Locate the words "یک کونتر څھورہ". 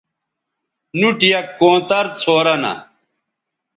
1.31-2.55